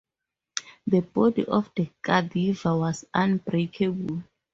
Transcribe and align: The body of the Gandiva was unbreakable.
The 0.87 1.01
body 1.01 1.45
of 1.45 1.69
the 1.75 1.87
Gandiva 2.03 2.75
was 2.79 3.05
unbreakable. 3.13 4.23